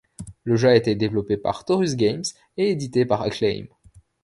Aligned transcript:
Le 0.45 0.55
jeu 0.55 0.69
a 0.69 0.75
été 0.75 0.95
développé 0.95 1.37
par 1.37 1.63
Torus 1.63 1.95
Games 1.95 2.23
et 2.57 2.71
édité 2.71 3.05
par 3.05 3.21
Acclaim. 3.21 3.67